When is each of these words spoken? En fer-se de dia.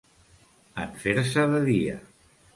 En 0.85 0.97
fer-se 1.03 1.45
de 1.53 1.61
dia. 1.69 2.01